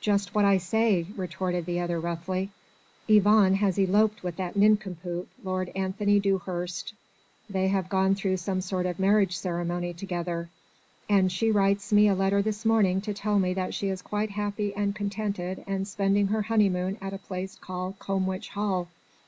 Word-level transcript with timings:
"Just 0.00 0.34
what 0.34 0.44
I 0.44 0.56
say," 0.58 1.06
retorted 1.16 1.64
the 1.64 1.78
other 1.78 2.00
roughly. 2.00 2.50
"Yvonne 3.06 3.54
has 3.54 3.78
eloped 3.78 4.24
with 4.24 4.34
that 4.34 4.56
nincompoop 4.56 5.28
Lord 5.44 5.70
Anthony 5.72 6.18
Dewhurst. 6.18 6.94
They 7.48 7.68
have 7.68 7.88
gone 7.88 8.16
through 8.16 8.38
some 8.38 8.60
sort 8.60 8.86
of 8.86 8.98
marriage 8.98 9.36
ceremony 9.38 9.94
together. 9.94 10.48
And 11.08 11.30
she 11.30 11.52
writes 11.52 11.92
me 11.92 12.08
a 12.08 12.16
letter 12.16 12.42
this 12.42 12.64
morning 12.64 13.00
to 13.02 13.14
tell 13.14 13.38
me 13.38 13.54
that 13.54 13.72
she 13.72 13.86
is 13.86 14.02
quite 14.02 14.30
happy 14.30 14.74
and 14.74 14.96
contented 14.96 15.62
and 15.64 15.86
spending 15.86 16.26
her 16.26 16.42
honeymoon 16.42 16.98
at 17.00 17.14
a 17.14 17.18
place 17.18 17.54
called 17.54 18.00
Combwich 18.00 18.48
Hall. 18.48 18.88